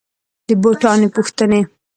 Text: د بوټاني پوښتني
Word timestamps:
د 0.47 0.49
بوټاني 0.61 1.07
پوښتني 1.15 1.61